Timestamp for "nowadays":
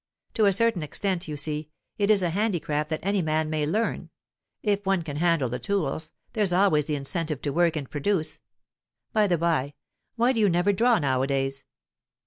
10.97-11.65